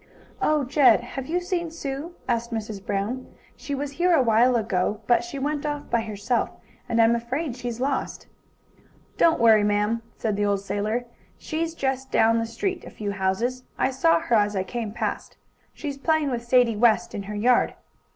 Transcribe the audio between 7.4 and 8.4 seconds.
she's lost."